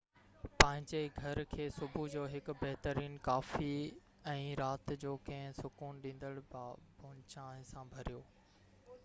پنھنجي 0.61 1.01
گهر 1.17 1.41
کي 1.51 1.67
صبح 1.75 2.07
جو 2.13 2.23
هڪ 2.31 2.55
بهترين 2.61 3.19
ڪافي 3.27 3.69
۽ 4.33 4.57
رات 4.61 4.95
جو 5.05 5.15
ڪنهن 5.29 5.55
سڪون 5.61 6.03
ڏيندڙ 6.09 6.35
بابونه 6.57 7.25
چانهه 7.37 7.71
سان 7.73 7.95
ڀريو 7.95 8.27